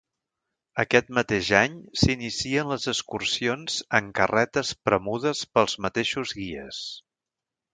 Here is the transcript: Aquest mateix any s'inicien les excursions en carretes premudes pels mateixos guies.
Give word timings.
Aquest 0.83 1.11
mateix 1.17 1.49
any 1.59 1.75
s'inicien 2.03 2.71
les 2.73 2.89
excursions 2.93 3.75
en 3.99 4.09
carretes 4.21 4.73
premudes 4.89 5.45
pels 5.59 5.77
mateixos 5.89 6.35
guies. 6.41 6.83